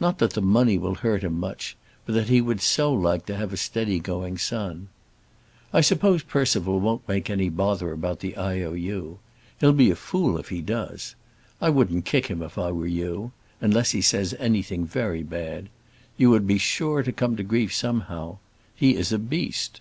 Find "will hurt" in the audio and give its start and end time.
0.76-1.22